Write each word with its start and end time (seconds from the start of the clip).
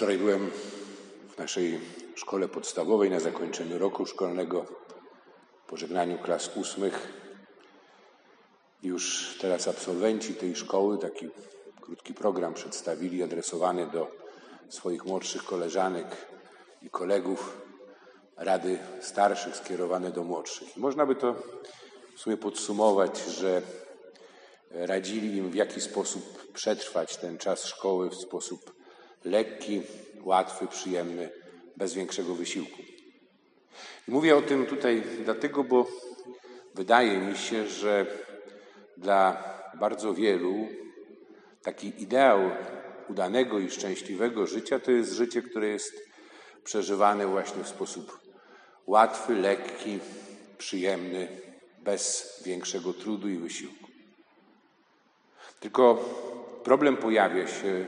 Wczoraj 0.00 0.18
byłem 0.18 0.50
w 1.34 1.38
naszej 1.38 1.80
szkole 2.14 2.48
podstawowej 2.48 3.10
na 3.10 3.20
zakończeniu 3.20 3.78
roku 3.78 4.06
szkolnego, 4.06 4.66
pożegnaniu 5.66 6.18
klas 6.18 6.56
ósmych. 6.56 7.12
Już 8.82 9.34
teraz 9.40 9.68
absolwenci 9.68 10.34
tej 10.34 10.56
szkoły 10.56 10.98
taki 10.98 11.28
krótki 11.80 12.14
program 12.14 12.54
przedstawili, 12.54 13.22
adresowany 13.22 13.86
do 13.86 14.10
swoich 14.68 15.04
młodszych 15.04 15.44
koleżanek 15.44 16.06
i 16.82 16.90
kolegów, 16.90 17.56
rady 18.36 18.78
starszych 19.00 19.56
skierowane 19.56 20.10
do 20.10 20.24
młodszych. 20.24 20.76
I 20.76 20.80
można 20.80 21.06
by 21.06 21.14
to 21.14 21.34
w 22.16 22.20
sumie 22.20 22.36
podsumować, 22.36 23.18
że 23.24 23.62
radzili 24.70 25.36
im, 25.36 25.50
w 25.50 25.54
jaki 25.54 25.80
sposób 25.80 26.52
przetrwać 26.52 27.16
ten 27.16 27.38
czas 27.38 27.64
szkoły 27.64 28.10
w 28.10 28.14
sposób 28.14 28.79
lekki, 29.24 29.82
łatwy, 30.22 30.66
przyjemny, 30.66 31.30
bez 31.76 31.94
większego 31.94 32.34
wysiłku. 32.34 32.82
I 34.08 34.10
mówię 34.10 34.36
o 34.36 34.42
tym 34.42 34.66
tutaj 34.66 35.02
dlatego, 35.24 35.64
bo 35.64 35.86
wydaje 36.74 37.18
mi 37.18 37.36
się, 37.36 37.66
że 37.66 38.06
dla 38.96 39.44
bardzo 39.74 40.14
wielu 40.14 40.68
taki 41.62 42.02
ideał 42.02 42.40
udanego 43.08 43.58
i 43.58 43.70
szczęśliwego 43.70 44.46
życia 44.46 44.78
to 44.78 44.90
jest 44.90 45.12
życie, 45.12 45.42
które 45.42 45.68
jest 45.68 46.10
przeżywane 46.64 47.26
właśnie 47.26 47.64
w 47.64 47.68
sposób 47.68 48.20
łatwy, 48.86 49.34
lekki, 49.34 49.98
przyjemny, 50.58 51.28
bez 51.78 52.34
większego 52.46 52.92
trudu 52.92 53.28
i 53.28 53.36
wysiłku. 53.36 53.90
Tylko 55.60 55.94
problem 56.64 56.96
pojawia 56.96 57.46
się 57.46 57.86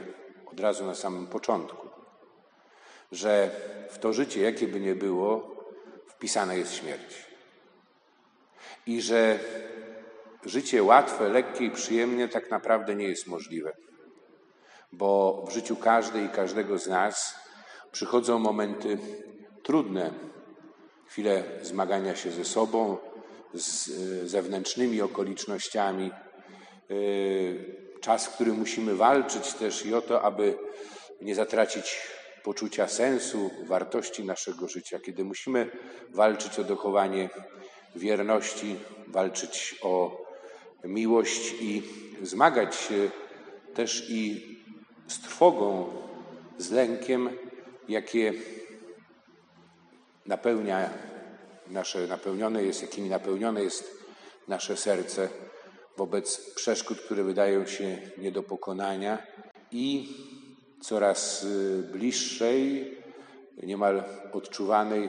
od 0.52 0.61
razu 0.61 0.87
na 0.87 0.95
samym 0.95 1.27
początku, 1.27 1.88
że 3.13 3.51
w 3.90 3.99
to 3.99 4.13
życie, 4.13 4.40
jakie 4.40 4.68
by 4.68 4.80
nie 4.80 4.95
było, 4.95 5.57
wpisana 6.07 6.54
jest 6.54 6.74
śmierć. 6.74 7.26
I 8.87 9.02
że 9.02 9.38
życie 10.45 10.82
łatwe, 10.82 11.29
lekkie 11.29 11.65
i 11.65 11.71
przyjemne 11.71 12.29
tak 12.29 12.51
naprawdę 12.51 12.95
nie 12.95 13.09
jest 13.09 13.26
możliwe, 13.26 13.73
bo 14.93 15.43
w 15.49 15.52
życiu 15.52 15.76
każdej 15.76 16.24
i 16.24 16.29
każdego 16.29 16.79
z 16.79 16.87
nas 16.87 17.35
przychodzą 17.93 18.38
momenty 18.38 18.98
trudne, 19.63 20.10
chwile 21.07 21.45
zmagania 21.63 22.16
się 22.16 22.30
ze 22.30 22.45
sobą, 22.45 22.96
z 23.54 23.88
zewnętrznymi 24.30 25.02
okolicznościami, 25.02 26.10
czas, 28.02 28.26
w 28.26 28.34
którym 28.34 28.56
musimy 28.56 28.95
walczyć 28.95 29.52
też 29.52 29.86
i 29.86 29.95
o 29.95 30.02
to, 30.02 30.22
aby 30.22 30.58
nie 31.20 31.34
zatracić 31.34 32.00
poczucia 32.42 32.88
sensu, 32.88 33.50
wartości 33.66 34.24
naszego 34.24 34.68
życia, 34.68 34.98
kiedy 34.98 35.24
musimy 35.24 35.70
walczyć 36.10 36.58
o 36.58 36.64
dochowanie 36.64 37.30
wierności, 37.96 38.76
walczyć 39.06 39.76
o 39.82 40.23
miłość 40.84 41.54
i 41.60 41.82
zmagać 42.23 42.76
się 42.76 43.10
też 43.74 44.10
i 44.10 44.52
z 45.08 45.20
trwogą, 45.20 45.92
z 46.58 46.70
lękiem, 46.70 47.30
jakie 47.88 48.32
napełnia 50.26 50.90
nasze, 51.66 52.06
napełnione 52.06 52.64
jest, 52.64 52.82
jakimi 52.82 53.08
napełnione 53.08 53.62
jest 53.62 54.04
nasze 54.48 54.76
serce 54.76 55.28
wobec 55.96 56.54
przeszkód, 56.54 57.01
które 57.01 57.24
wydają 57.24 57.66
się 57.66 57.98
nie 58.18 58.32
do 58.32 58.43
pokonania 58.43 59.26
i 59.71 60.09
coraz 60.80 61.45
y, 61.45 61.88
bliższej, 61.93 62.95
niemal 63.62 64.04
odczuwanej 64.32 65.09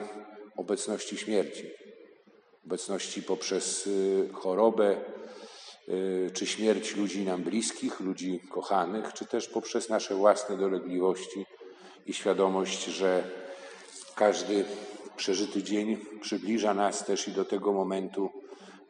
obecności 0.58 1.17
śmierci. 1.17 1.64
Obecności 2.66 3.23
poprzez 3.23 3.88
y, 3.88 4.30
chorobę, 4.33 4.98
y, 5.89 6.32
czy 6.33 6.45
śmierć 6.45 6.95
ludzi 6.95 7.26
nam 7.26 7.44
bliskich, 7.44 8.00
ludzi 8.00 8.39
kochanych, 8.50 9.14
czy 9.14 9.26
też 9.26 9.48
poprzez 9.48 9.89
nasze 9.89 10.15
własne 10.15 10.58
dolegliwości 10.58 11.45
i 12.05 12.14
świadomość, 12.14 12.86
że 12.86 13.23
każdy 14.15 14.65
przeżyty 15.17 15.64
dzień 15.64 15.98
przybliża 16.21 16.73
nas 16.73 17.05
też 17.05 17.27
i 17.27 17.32
do 17.32 17.45
tego 17.45 17.73
momentu 17.73 18.30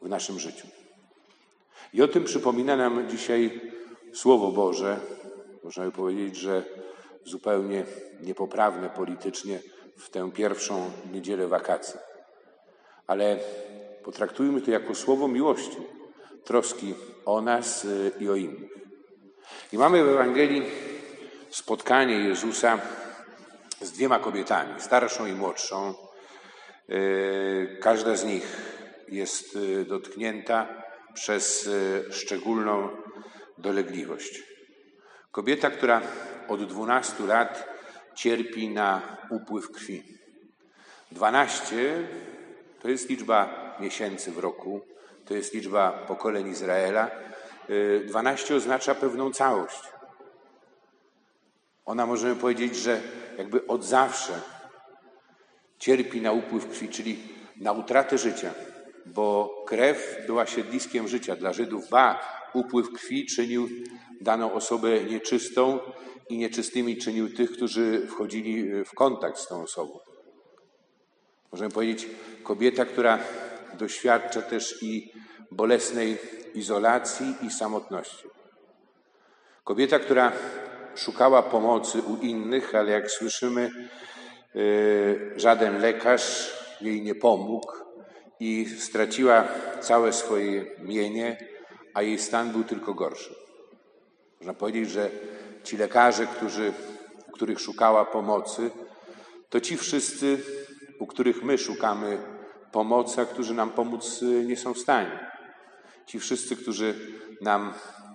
w 0.01 0.09
naszym 0.09 0.39
życiu. 0.39 0.67
I 1.93 2.01
o 2.01 2.07
tym 2.07 2.23
przypomina 2.23 2.77
nam 2.77 3.09
dzisiaj 3.09 3.61
Słowo 4.13 4.51
Boże. 4.51 4.99
Można 5.63 5.85
by 5.85 5.91
powiedzieć, 5.91 6.35
że 6.35 6.63
zupełnie 7.25 7.85
niepoprawne 8.21 8.89
politycznie 8.89 9.59
w 9.97 10.09
tę 10.09 10.31
pierwszą 10.31 10.91
niedzielę 11.11 11.47
wakacji. 11.47 11.99
Ale 13.07 13.39
potraktujmy 14.03 14.61
to 14.61 14.71
jako 14.71 14.95
słowo 14.95 15.27
miłości, 15.27 15.77
troski 16.43 16.93
o 17.25 17.41
nas 17.41 17.85
y, 17.85 18.11
i 18.19 18.29
o 18.29 18.35
innych. 18.35 18.71
I 19.73 19.77
mamy 19.77 20.03
w 20.03 20.07
Ewangelii 20.07 20.63
spotkanie 21.49 22.15
Jezusa 22.15 22.79
z 23.81 23.91
dwiema 23.91 24.19
kobietami, 24.19 24.81
starszą 24.81 25.25
i 25.25 25.31
młodszą. 25.31 25.93
Y, 26.89 27.77
każda 27.81 28.15
z 28.15 28.25
nich 28.25 28.57
jest 29.07 29.55
y, 29.55 29.85
dotknięta 29.85 30.82
przez 31.13 31.67
e, 31.67 32.13
szczególną 32.13 32.89
dolegliwość. 33.57 34.43
Kobieta, 35.31 35.69
która 35.69 36.01
od 36.47 36.63
12 36.63 37.23
lat 37.25 37.67
cierpi 38.15 38.69
na 38.69 39.17
upływ 39.29 39.71
krwi. 39.71 40.03
12 41.11 42.07
to 42.81 42.89
jest 42.89 43.09
liczba 43.09 43.75
miesięcy 43.79 44.31
w 44.31 44.37
roku, 44.37 44.81
to 45.25 45.33
jest 45.33 45.53
liczba 45.53 45.91
pokoleń 45.91 46.47
Izraela. 46.47 47.11
12 48.07 48.53
e, 48.53 48.57
oznacza 48.57 48.95
pewną 48.95 49.31
całość. 49.31 49.81
Ona 51.85 52.05
możemy 52.05 52.35
powiedzieć, 52.35 52.75
że 52.75 53.01
jakby 53.37 53.67
od 53.67 53.83
zawsze 53.83 54.41
cierpi 55.79 56.21
na 56.21 56.31
upływ 56.31 56.67
krwi, 56.67 56.89
czyli 56.89 57.23
na 57.55 57.71
utratę 57.71 58.17
życia 58.17 58.53
bo 59.05 59.55
krew 59.67 60.17
była 60.27 60.45
siedliskiem 60.45 61.07
życia. 61.07 61.35
Dla 61.35 61.53
Żydów 61.53 61.89
ba, 61.89 62.19
upływ 62.53 62.93
krwi 62.93 63.25
czynił 63.25 63.69
daną 64.21 64.53
osobę 64.53 65.03
nieczystą 65.03 65.79
i 66.29 66.37
nieczystymi 66.37 66.97
czynił 66.97 67.33
tych, 67.33 67.51
którzy 67.51 68.07
wchodzili 68.07 68.83
w 68.85 68.91
kontakt 68.95 69.37
z 69.37 69.47
tą 69.47 69.63
osobą. 69.63 69.99
Możemy 71.51 71.71
powiedzieć, 71.71 72.07
kobieta, 72.43 72.85
która 72.85 73.19
doświadcza 73.73 74.41
też 74.41 74.83
i 74.83 75.11
bolesnej 75.51 76.17
izolacji 76.53 77.35
i 77.41 77.51
samotności. 77.51 78.27
Kobieta, 79.63 79.99
która 79.99 80.31
szukała 80.95 81.43
pomocy 81.43 82.01
u 82.01 82.17
innych, 82.17 82.75
ale 82.75 82.91
jak 82.91 83.11
słyszymy, 83.11 83.69
yy, 84.55 85.33
żaden 85.35 85.81
lekarz 85.81 86.53
jej 86.81 87.01
nie 87.01 87.15
pomógł, 87.15 87.71
i 88.39 88.65
straciła 88.79 89.47
całe 89.81 90.13
swoje 90.13 90.65
mienie, 90.79 91.37
a 91.93 92.01
jej 92.01 92.19
stan 92.19 92.51
był 92.51 92.63
tylko 92.63 92.93
gorszy. 92.93 93.35
Można 94.39 94.53
powiedzieć, 94.53 94.89
że 94.89 95.09
ci 95.63 95.77
lekarze, 95.77 96.27
którzy, 96.27 96.73
których 97.31 97.59
szukała 97.59 98.05
pomocy, 98.05 98.71
to 99.49 99.61
ci 99.61 99.77
wszyscy, 99.77 100.37
u 100.99 101.07
których 101.07 101.43
my 101.43 101.57
szukamy 101.57 102.17
pomocy, 102.71 103.21
a 103.21 103.25
którzy 103.25 103.53
nam 103.53 103.69
pomóc 103.69 104.21
nie 104.45 104.57
są 104.57 104.73
w 104.73 104.79
stanie. 104.79 105.29
Ci 106.05 106.19
wszyscy, 106.19 106.55
którzy 106.55 106.95
nam 107.41 107.73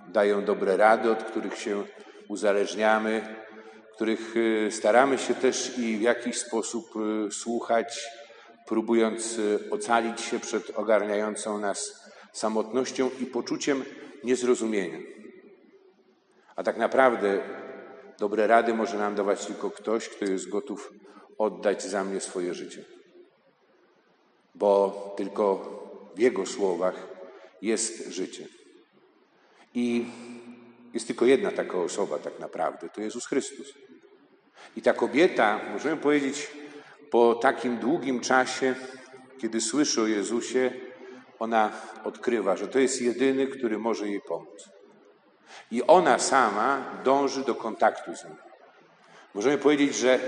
dają 0.09 0.45
dobre 0.45 0.77
rady, 0.77 1.11
od 1.11 1.25
których 1.25 1.59
się 1.59 1.84
uzależniamy, 2.28 3.37
których 3.95 4.37
y, 4.37 4.69
staramy 4.71 5.19
się 5.19 5.34
też 5.34 5.78
i 5.78 5.97
w 5.97 6.01
jakiś 6.01 6.39
sposób 6.39 6.95
y, 6.97 7.31
słuchać, 7.33 8.07
próbując 8.68 9.38
y, 9.38 9.70
ocalić 9.70 10.20
się 10.20 10.41
przed 10.41 10.70
ogarniającą 10.70 11.59
nas 11.59 12.10
samotnością 12.32 13.10
i 13.20 13.26
poczuciem 13.26 13.84
niezrozumienia. 14.24 14.98
A 16.56 16.62
tak 16.62 16.76
naprawdę 16.76 17.41
dobre 18.18 18.47
rady 18.47 18.74
może 18.74 18.98
nam 18.98 19.15
dawać 19.15 19.47
tylko 19.47 19.70
ktoś, 19.70 20.09
kto 20.09 20.24
jest 20.24 20.48
gotów 20.48 20.92
oddać 21.38 21.82
za 21.82 22.04
mnie 22.04 22.20
swoje 22.20 22.54
życie. 22.54 22.84
Bo 24.54 25.15
tylko 25.16 25.44
w 26.15 26.18
Jego 26.18 26.47
słowach 26.47 27.06
jest 27.62 28.06
życie. 28.06 28.47
I 29.74 30.06
jest 30.94 31.06
tylko 31.06 31.26
jedna 31.26 31.50
taka 31.50 31.78
osoba, 31.78 32.18
tak 32.18 32.38
naprawdę 32.41 32.88
to 32.88 33.00
Jezus 33.00 33.26
Chrystus. 33.26 33.74
I 34.76 34.82
ta 34.82 34.92
kobieta, 34.92 35.60
możemy 35.72 35.97
powiedzieć, 35.97 36.50
po 37.10 37.34
takim 37.34 37.77
długim 37.77 38.21
czasie, 38.21 38.75
kiedy 39.41 39.60
słyszy 39.60 40.03
o 40.03 40.07
Jezusie, 40.07 40.71
ona 41.39 41.72
odkrywa, 42.05 42.57
że 42.57 42.69
to 42.69 42.78
jest 42.78 43.03
jedyny, 43.03 43.47
który 43.47 43.78
może 43.78 44.09
jej 44.09 44.21
pomóc. 44.21 44.69
I 45.71 45.83
ona 45.83 46.19
sama 46.19 46.84
dąży 47.05 47.45
do 47.45 47.55
kontaktu 47.55 48.16
z 48.16 48.25
nim. 48.25 48.37
Możemy 49.34 49.59
powiedzieć, 49.59 49.95
że 49.95 50.19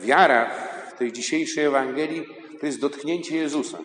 wiara 0.00 0.50
w 0.90 0.98
tej 0.98 1.12
dzisiejszej 1.12 1.64
Ewangelii 1.64 2.26
to 2.60 2.66
jest 2.66 2.80
dotknięcie 2.80 3.36
Jezusa. 3.36 3.78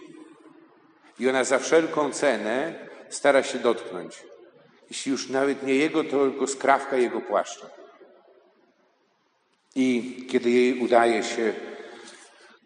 I 1.20 1.30
ona 1.30 1.44
za 1.44 1.60
wszelką 1.60 2.12
cenę 2.12 2.74
stara 3.10 3.44
się 3.44 3.60
dotknąć. 3.60 4.24
Jeśli 4.90 5.12
już 5.12 5.30
nawet 5.30 5.64
nie 5.64 5.76
Jego, 5.76 6.04
to 6.04 6.10
tylko 6.10 6.48
skrawka 6.48 6.98
Jego 6.98 7.22
płaszcza. 7.22 7.68
I 9.76 10.16
kiedy 10.30 10.50
jej 10.50 10.80
udaje 10.80 11.24
się 11.24 11.54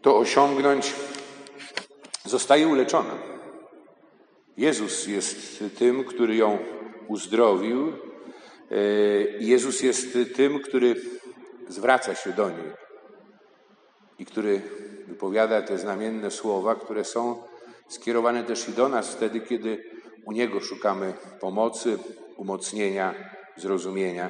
to 0.06 0.18
osiągnąć, 0.18 0.94
zostaje 2.26 2.68
uleczona. 2.68 3.14
Jezus 4.58 5.08
jest 5.08 5.64
tym, 5.78 6.04
który 6.04 6.36
ją 6.36 6.58
uzdrowił. 7.08 7.88
E, 7.88 8.76
Jezus 9.40 9.82
jest 9.82 10.18
tym, 10.36 10.60
który 10.60 10.96
zwraca 11.68 12.16
się 12.16 12.34
do 12.34 12.50
niej 12.50 12.74
i 14.20 14.26
który 14.26 14.62
wypowiada 15.08 15.62
te 15.62 15.78
znamienne 15.78 16.32
słowa, 16.32 16.76
które 16.76 17.06
są 17.06 17.44
skierowane 17.88 18.44
też 18.44 18.70
i 18.70 18.72
do 18.72 18.90
nas 18.90 19.10
wtedy, 19.10 19.42
kiedy 19.42 19.84
u 20.26 20.32
Niego 20.32 20.60
szukamy 20.62 21.14
pomocy, 21.40 21.98
umocnienia, 22.38 23.14
zrozumienia. 23.58 24.30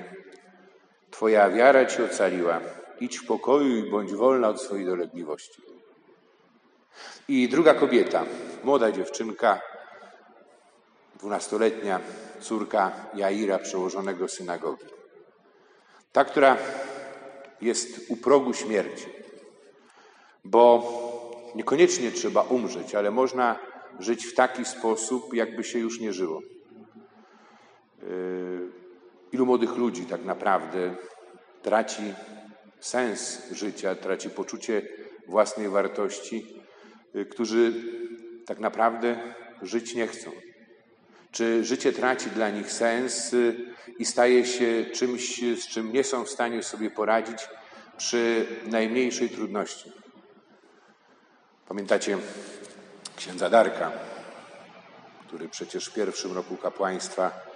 Twoja 1.12 1.50
wiara 1.50 1.86
Ci 1.86 2.04
ocaliła. 2.04 2.85
Idź 3.00 3.18
w 3.18 3.26
pokoju 3.26 3.86
i 3.86 3.90
bądź 3.90 4.14
wolna 4.14 4.48
od 4.48 4.62
swojej 4.62 4.86
dolegliwości. 4.86 5.62
I 7.28 7.50
druga 7.50 7.74
kobieta, 7.74 8.26
młoda 8.64 8.92
dziewczynka, 8.92 9.62
dwunastoletnia 11.16 12.00
córka 12.40 12.92
Jaira, 13.14 13.60
przełożonego 13.60 14.28
synagogi. 14.28 14.86
Ta, 16.12 16.26
która 16.26 16.58
jest 17.62 18.12
u 18.12 18.18
progu 18.18 18.54
śmierci, 18.54 19.06
bo 20.44 20.92
niekoniecznie 21.56 22.12
trzeba 22.12 22.42
umrzeć, 22.42 22.96
ale 22.96 23.12
można 23.12 23.60
żyć 24.00 24.26
w 24.26 24.34
taki 24.34 24.66
sposób, 24.66 25.34
jakby 25.34 25.64
się 25.64 25.80
już 25.80 26.00
nie 26.00 26.14
żyło. 26.14 26.42
Yy, 28.02 28.72
ilu 29.32 29.46
młodych 29.46 29.76
ludzi 29.76 30.06
tak 30.06 30.26
naprawdę 30.26 30.96
traci 31.62 32.14
sens 32.86 33.42
życia, 33.52 33.96
traci 33.96 34.30
poczucie 34.30 34.82
własnej 35.28 35.70
wartości, 35.70 36.64
yy, 37.14 37.26
którzy 37.26 37.74
tak 38.46 38.60
naprawdę 38.60 39.34
żyć 39.62 39.96
nie 39.96 40.08
chcą. 40.08 40.32
Czy 41.32 41.64
życie 41.64 41.94
traci 41.94 42.30
dla 42.30 42.50
nich 42.50 42.72
sens 42.72 43.32
yy, 43.32 43.56
i 44.00 44.06
staje 44.06 44.46
się 44.46 44.86
czymś, 44.94 45.38
z 45.38 45.68
czym 45.68 45.94
nie 45.94 46.04
są 46.04 46.24
w 46.24 46.30
stanie 46.30 46.64
sobie 46.64 46.92
poradzić 46.92 47.48
przy 47.98 48.46
najmniejszej 48.66 49.30
trudności? 49.30 49.92
Pamiętacie 51.68 52.18
księdza 53.16 53.50
Darka, 53.50 53.92
który 55.28 55.50
przecież 55.50 55.86
w 55.90 55.94
pierwszym 55.94 56.34
roku 56.34 56.58
kapłaństwa 56.58 57.55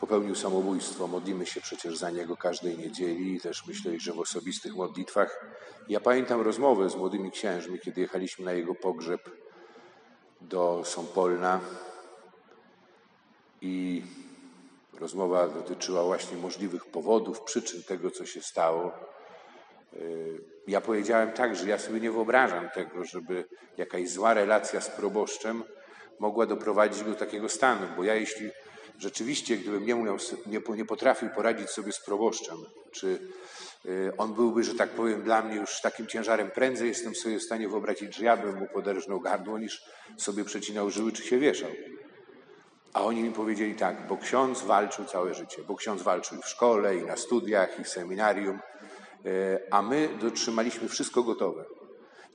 popełnił 0.00 0.34
samobójstwo. 0.34 1.06
Modlimy 1.06 1.46
się 1.46 1.60
przecież 1.60 1.96
za 1.96 2.10
niego 2.10 2.36
każdej 2.36 2.78
niedzieli, 2.78 3.40
też 3.40 3.66
myślę, 3.66 4.00
że 4.00 4.12
w 4.12 4.18
osobistych 4.18 4.74
modlitwach. 4.76 5.46
Ja 5.88 6.00
pamiętam 6.00 6.40
rozmowę 6.40 6.90
z 6.90 6.96
młodymi 6.96 7.30
księżmi, 7.30 7.78
kiedy 7.80 8.00
jechaliśmy 8.00 8.44
na 8.44 8.52
jego 8.52 8.74
pogrzeb 8.74 9.30
do 10.40 10.82
Sąpolna 10.84 11.60
i 13.60 14.02
rozmowa 15.00 15.48
dotyczyła 15.48 16.02
właśnie 16.02 16.36
możliwych 16.36 16.86
powodów, 16.86 17.40
przyczyn 17.40 17.82
tego, 17.82 18.10
co 18.10 18.26
się 18.26 18.42
stało. 18.42 18.92
Y, 19.96 20.40
ja 20.66 20.80
powiedziałem 20.80 21.32
tak, 21.32 21.56
że 21.56 21.68
ja 21.68 21.78
sobie 21.78 22.00
nie 22.00 22.10
wyobrażam 22.10 22.68
tego, 22.74 23.04
żeby 23.04 23.44
jakaś 23.76 24.08
zła 24.08 24.34
relacja 24.34 24.80
z 24.80 24.88
proboszczem 24.88 25.64
mogła 26.18 26.46
doprowadzić 26.46 27.02
do 27.02 27.14
takiego 27.14 27.48
stanu, 27.48 27.86
bo 27.96 28.04
ja 28.04 28.14
jeśli 28.14 28.50
rzeczywiście, 28.98 29.56
gdybym 29.56 29.86
nie, 29.86 29.96
umiał, 29.96 30.16
nie, 30.46 30.60
nie 30.76 30.84
potrafił 30.84 31.30
poradzić 31.30 31.70
sobie 31.70 31.92
z 31.92 32.04
proboszczem, 32.04 32.56
czy 32.92 33.18
y, 33.86 34.12
on 34.18 34.34
byłby, 34.34 34.64
że 34.64 34.74
tak 34.74 34.90
powiem, 34.90 35.22
dla 35.22 35.42
mnie 35.42 35.56
już 35.56 35.80
takim 35.80 36.06
ciężarem, 36.06 36.50
prędzej 36.50 36.88
jestem 36.88 37.14
sobie 37.14 37.38
w 37.38 37.42
stanie 37.42 37.68
wyobrazić, 37.68 38.16
że 38.16 38.24
ja 38.24 38.36
bym 38.36 38.58
mu 38.58 38.66
poderżnął 38.66 39.20
gardło, 39.20 39.58
niż 39.58 39.84
sobie 40.18 40.44
przecinał 40.44 40.90
żyły, 40.90 41.12
czy 41.12 41.22
się 41.22 41.38
wieszał. 41.38 41.70
A 42.92 43.02
oni 43.04 43.22
mi 43.22 43.32
powiedzieli 43.32 43.74
tak, 43.74 44.06
bo 44.06 44.16
ksiądz 44.16 44.62
walczył 44.62 45.04
całe 45.04 45.34
życie, 45.34 45.62
bo 45.68 45.76
ksiądz 45.76 46.02
walczył 46.02 46.42
w 46.42 46.48
szkole, 46.48 46.96
i 46.96 47.02
na 47.02 47.16
studiach, 47.16 47.80
i 47.80 47.84
w 47.84 47.88
seminarium, 47.88 48.58
a 49.70 49.82
my 49.82 50.08
dotrzymaliśmy 50.20 50.88
wszystko 50.88 51.22
gotowe. 51.22 51.64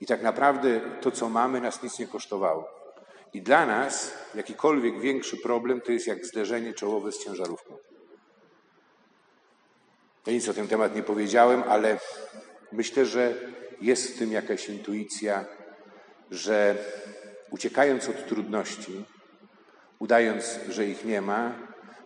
I 0.02 0.06
tak 0.06 0.22
naprawdę 0.22 0.82
to, 1.02 1.12
co 1.12 1.30
mamy, 1.30 1.62
nas 1.62 1.84
nic 1.84 2.00
nie 2.00 2.08
kosztowało. 2.08 2.68
I 3.34 3.42
dla 3.42 3.66
nas 3.66 4.14
jakikolwiek 4.36 5.00
większy 5.00 5.38
problem 5.38 5.82
to 5.82 5.92
jest 5.92 6.08
jak 6.08 6.26
zderzenie 6.26 6.74
czołowe 6.74 7.12
z 7.12 7.24
ciężarówką. 7.24 7.78
Ja 10.28 10.34
nic 10.34 10.50
o 10.50 10.54
ten 10.54 10.68
temat 10.68 10.96
nie 10.96 11.04
powiedziałem, 11.04 11.64
ale 11.68 12.00
myślę, 12.72 13.06
że 13.06 13.34
jest 13.82 14.16
w 14.16 14.20
tym 14.20 14.32
jakaś 14.32 14.70
intuicja, 14.70 15.46
że 16.32 16.76
uciekając 17.52 18.10
od 18.10 18.28
trudności, 18.28 19.06
udając, 20.00 20.60
że 20.70 20.86
ich 20.86 21.06
nie 21.06 21.22
ma, 21.22 21.54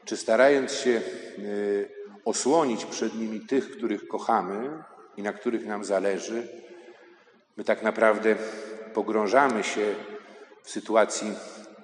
czy 0.06 0.18
starając 0.18 0.72
się 0.72 0.92
e, 0.92 1.02
osłonić 2.26 2.86
przed 2.86 3.16
nimi 3.16 3.42
tych, 3.42 3.72
których 3.72 4.08
kochamy 4.08 4.84
i 5.18 5.24
na 5.24 5.34
których 5.34 5.66
nam 5.66 5.84
zależy, 5.84 6.48
my 7.58 7.64
tak 7.64 7.84
naprawdę 7.84 8.36
pogrążamy 8.94 9.64
się 9.64 9.96
w 10.64 10.70
sytuacji 10.70 11.34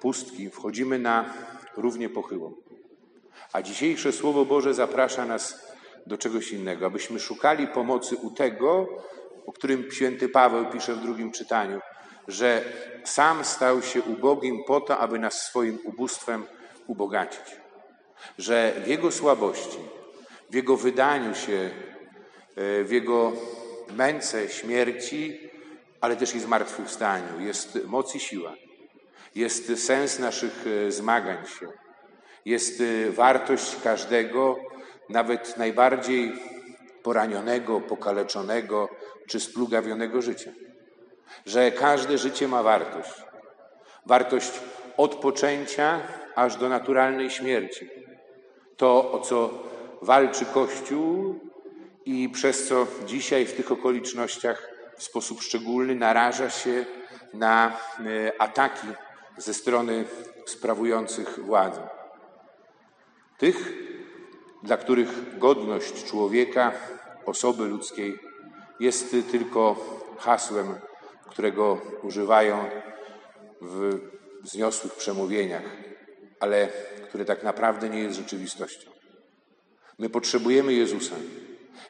pustki, 0.00 0.50
wchodzimy 0.50 0.98
na 0.98 1.34
równie 1.76 2.08
pochyłą. 2.08 2.52
A 3.52 3.62
dzisiejsze 3.62 4.12
Słowo 4.12 4.44
Boże 4.44 4.74
zaprasza 4.74 5.26
nas 5.26 5.72
do 6.06 6.18
czegoś 6.18 6.52
innego, 6.52 6.86
abyśmy 6.86 7.20
szukali 7.20 7.66
pomocy 7.66 8.16
u 8.16 8.30
tego, 8.30 8.86
o 9.46 9.52
którym 9.52 9.90
święty 9.90 10.28
Paweł 10.28 10.70
pisze 10.70 10.94
w 10.94 11.00
drugim 11.00 11.32
czytaniu, 11.32 11.80
że 12.28 12.64
sam 13.04 13.44
stał 13.44 13.82
się 13.82 14.02
ubogim 14.02 14.64
po 14.66 14.80
to, 14.80 14.98
aby 14.98 15.18
nas 15.18 15.42
swoim 15.42 15.78
ubóstwem 15.84 16.46
ubogacić. 16.86 17.59
Że 18.38 18.72
w 18.84 18.88
Jego 18.88 19.10
słabości, 19.10 19.78
w 20.50 20.54
Jego 20.54 20.76
wydaniu 20.76 21.34
się, 21.34 21.70
e, 22.56 22.84
w 22.84 22.90
Jego 22.90 23.32
męce, 23.96 24.48
śmierci, 24.48 25.50
ale 26.00 26.16
też 26.16 26.34
i 26.34 26.40
zmartwychwstaniu. 26.40 27.40
Jest 27.40 27.78
moc 27.84 28.14
i 28.14 28.20
siła. 28.20 28.54
Jest 29.34 29.86
sens 29.86 30.18
naszych 30.18 30.64
e, 30.66 30.92
zmagań 30.92 31.46
się. 31.46 31.68
Jest 32.44 32.80
e, 32.80 33.10
wartość 33.10 33.76
każdego, 33.84 34.56
nawet 35.08 35.56
najbardziej 35.56 36.32
poranionego, 37.02 37.80
pokaleczonego 37.80 38.88
czy 39.28 39.40
splugawionego 39.40 40.22
życia. 40.22 40.50
Że 41.46 41.72
każde 41.72 42.18
życie 42.18 42.48
ma 42.48 42.62
wartość. 42.62 43.14
Wartość 44.06 44.50
od 44.96 45.14
poczęcia 45.14 46.00
aż 46.34 46.56
do 46.56 46.68
naturalnej 46.68 47.30
śmierci. 47.30 47.99
To, 48.80 49.12
o 49.12 49.20
co 49.20 49.50
walczy 50.02 50.46
Kościół 50.46 51.40
i 52.04 52.28
przez 52.28 52.68
co 52.68 52.86
dzisiaj 53.06 53.46
w 53.46 53.52
tych 53.52 53.72
okolicznościach 53.72 54.70
w 54.96 55.02
sposób 55.02 55.42
szczególny 55.42 55.94
naraża 55.94 56.50
się 56.50 56.84
na 57.34 57.68
e, 57.68 58.42
ataki 58.42 58.86
ze 59.36 59.54
strony 59.54 60.04
sprawujących 60.46 61.38
władzę. 61.38 61.88
Tych, 63.38 63.72
dla 64.62 64.76
których 64.76 65.38
godność 65.38 66.04
człowieka, 66.04 66.72
osoby 67.26 67.64
ludzkiej 67.64 68.18
jest 68.80 69.16
tylko 69.30 69.76
hasłem, 70.18 70.74
którego 71.30 71.78
używają 72.02 72.64
w 73.60 74.00
wzniosłych 74.42 74.94
przemówieniach, 74.94 75.62
ale 76.40 76.68
które 77.08 77.24
tak 77.24 77.42
naprawdę 77.42 77.88
nie 77.88 78.00
jest 78.00 78.16
rzeczywistością. 78.16 78.90
My 79.98 80.10
potrzebujemy 80.10 80.72
Jezusa 80.72 81.16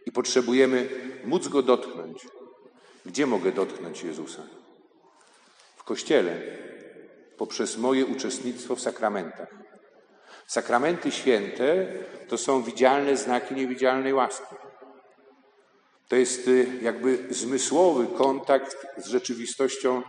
i 0.07 0.12
potrzebujemy 0.12 0.88
móc 1.25 1.49
Go 1.49 1.62
dotknąć. 1.62 2.26
Gdzie 3.07 3.26
mogę 3.26 3.52
dotknąć 3.52 4.02
Jezusa? 4.02 4.42
W 5.76 5.85
Kościele, 5.85 6.37
poprzez 7.37 7.76
moje 7.76 8.07
uczestnictwo 8.07 8.76
w 8.76 8.80
sakramentach. 8.80 9.49
Sakramenty 10.47 11.11
święte 11.11 11.87
to 12.28 12.38
są 12.38 12.62
widzialne 12.62 13.16
znaki 13.16 13.54
niewidzialnej 13.54 14.14
łaski. 14.14 14.54
To 16.09 16.16
jest 16.16 16.49
y, 16.49 16.66
jakby 16.83 17.26
zmysłowy 17.30 18.07
kontakt 18.07 18.87
z 18.97 19.07
rzeczywistością 19.07 20.02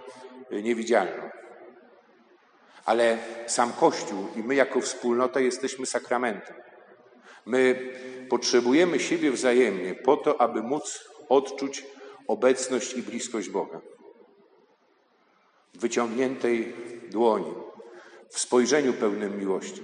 y, 0.52 0.64
niewidzialną. 0.64 1.41
Ale 2.92 3.18
sam 3.48 3.74
Kościół 3.74 4.28
i 4.36 4.44
my 4.44 4.56
jako 4.56 4.82
wspólnota 4.82 5.40
jesteśmy 5.40 5.86
sakramentem. 5.86 6.56
My 7.46 7.92
potrzebujemy 8.30 9.00
siebie 9.00 9.32
wzajemnie 9.32 9.96
po 9.96 10.18
to, 10.18 10.42
aby 10.42 10.62
móc 10.62 11.10
odczuć 11.30 11.86
obecność 12.28 12.94
i 12.94 13.02
bliskość 13.04 13.50
Boga. 13.50 13.82
W 15.74 15.80
wyciągniętej 15.80 16.74
dłoni, 17.10 17.54
w 18.30 18.40
spojrzeniu 18.40 18.94
pełnym 18.94 19.40
miłości. 19.40 19.82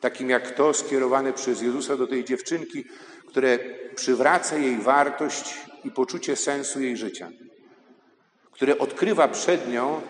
Takim 0.00 0.30
jak 0.30 0.50
to 0.50 0.74
skierowane 0.74 1.32
przez 1.32 1.62
Jezusa 1.62 1.96
do 1.96 2.06
tej 2.06 2.24
dziewczynki, 2.24 2.84
które 3.26 3.58
przywraca 3.94 4.56
jej 4.56 4.78
wartość 4.78 5.54
i 5.84 5.90
poczucie 5.90 6.36
sensu 6.36 6.80
jej 6.80 6.96
życia, 6.96 7.30
które 8.52 8.78
odkrywa 8.78 9.28
przed 9.28 9.68
nią 9.68 10.00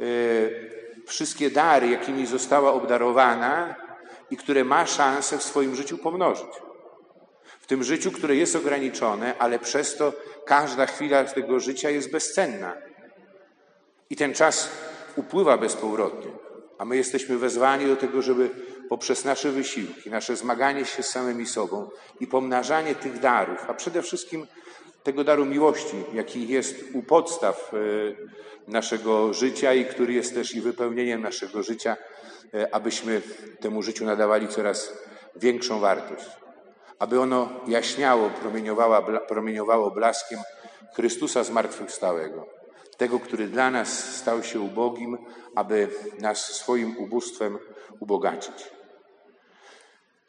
e, 0.00 0.67
wszystkie 1.08 1.50
dary, 1.50 1.88
jakimi 1.88 2.26
została 2.26 2.72
obdarowana 2.72 3.74
i 4.30 4.36
które 4.36 4.64
ma 4.64 4.86
szansę 4.86 5.38
w 5.38 5.42
swoim 5.42 5.74
życiu 5.74 5.98
pomnożyć. 5.98 6.52
W 7.60 7.66
tym 7.66 7.84
życiu, 7.84 8.10
które 8.10 8.36
jest 8.36 8.56
ograniczone, 8.56 9.38
ale 9.38 9.58
przez 9.58 9.96
to 9.96 10.12
każda 10.46 10.86
chwila 10.86 11.24
tego 11.24 11.60
życia 11.60 11.90
jest 11.90 12.10
bezcenna. 12.10 12.76
I 14.10 14.16
ten 14.16 14.34
czas 14.34 14.70
upływa 15.16 15.58
bezpowrotnie, 15.58 16.30
a 16.78 16.84
my 16.84 16.96
jesteśmy 16.96 17.38
wezwani 17.38 17.86
do 17.86 17.96
tego, 17.96 18.22
żeby 18.22 18.50
poprzez 18.88 19.24
nasze 19.24 19.50
wysiłki, 19.50 20.10
nasze 20.10 20.36
zmaganie 20.36 20.84
się 20.84 21.02
z 21.02 21.08
samymi 21.08 21.46
sobą 21.46 21.90
i 22.20 22.26
pomnażanie 22.26 22.94
tych 22.94 23.18
darów, 23.18 23.64
a 23.68 23.74
przede 23.74 24.02
wszystkim 24.02 24.46
tego 25.02 25.24
daru 25.24 25.46
miłości, 25.46 26.04
jaki 26.12 26.48
jest 26.48 26.84
u 26.94 27.02
podstaw 27.02 27.74
e, 27.74 27.78
naszego 28.70 29.32
życia 29.32 29.74
i 29.74 29.84
który 29.84 30.12
jest 30.12 30.34
też 30.34 30.54
i 30.54 30.60
wypełnieniem 30.60 31.22
naszego 31.22 31.62
życia, 31.62 31.96
e, 32.54 32.74
abyśmy 32.74 33.22
temu 33.60 33.82
życiu 33.82 34.04
nadawali 34.04 34.48
coraz 34.48 34.92
większą 35.36 35.80
wartość. 35.80 36.26
Aby 36.98 37.20
ono 37.20 37.48
jaśniało, 37.68 38.30
promieniowało 39.28 39.90
blaskiem 39.90 40.40
Chrystusa 40.94 41.44
zmartwychwstałego. 41.44 42.46
Tego, 42.96 43.20
który 43.20 43.46
dla 43.46 43.70
nas 43.70 44.16
stał 44.16 44.42
się 44.42 44.60
ubogim, 44.60 45.18
aby 45.54 45.88
nas 46.20 46.46
swoim 46.46 46.96
ubóstwem 46.96 47.58
ubogacić. 48.00 48.70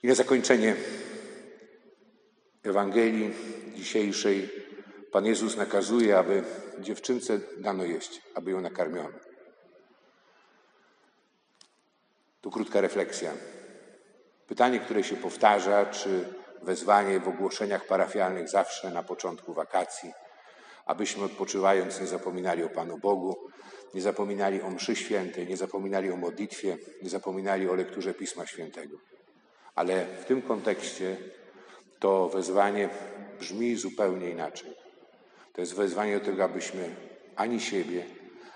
I 0.03 0.07
na 0.07 0.15
zakończenie 0.15 0.75
Ewangelii 2.63 3.33
dzisiejszej 3.79 4.49
Pan 5.11 5.25
Jezus 5.25 5.57
nakazuje, 5.57 6.17
aby 6.17 6.43
dziewczynce 6.79 7.39
dano 7.57 7.83
jeść, 7.83 8.21
aby 8.35 8.51
ją 8.51 8.61
nakarmiono. 8.61 9.19
Tu 12.41 12.51
krótka 12.51 12.81
refleksja. 12.81 13.31
Pytanie, 14.47 14.79
które 14.79 15.03
się 15.03 15.15
powtarza, 15.15 15.85
czy 15.85 16.25
wezwanie 16.61 17.19
w 17.19 17.27
ogłoszeniach 17.27 17.87
parafialnych 17.87 18.49
zawsze 18.49 18.91
na 18.91 19.03
początku 19.03 19.53
wakacji, 19.53 20.13
abyśmy 20.85 21.23
odpoczywając 21.23 22.01
nie 22.01 22.07
zapominali 22.07 22.63
o 22.63 22.69
Panu 22.69 22.97
Bogu, 22.97 23.49
nie 23.93 24.01
zapominali 24.01 24.61
o 24.61 24.69
mszy 24.69 24.95
świętej, 24.95 25.47
nie 25.47 25.57
zapominali 25.57 26.11
o 26.11 26.15
modlitwie, 26.15 26.77
nie 27.01 27.09
zapominali 27.09 27.69
o 27.69 27.75
lekturze 27.75 28.13
Pisma 28.13 28.45
Świętego. 28.45 28.97
Ale 29.75 30.05
w 30.05 30.25
tym 30.25 30.41
kontekście 30.41 31.17
to 31.99 32.29
wezwanie 32.29 32.89
brzmi 33.39 33.75
zupełnie 33.75 34.29
inaczej. 34.29 34.73
To 35.53 35.61
jest 35.61 35.75
wezwanie 35.75 36.19
do 36.19 36.25
tego, 36.25 36.43
abyśmy 36.43 36.95
ani 37.35 37.59
siebie, 37.59 38.05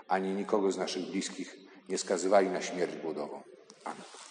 ani 0.07 0.33
nikogo 0.33 0.71
z 0.71 0.77
naszych 0.77 1.03
bliskich 1.03 1.57
nie 1.89 1.97
skazywali 1.97 2.49
na 2.49 2.61
śmierć 2.61 2.97
głodową. 2.97 3.43
Amen. 3.83 4.22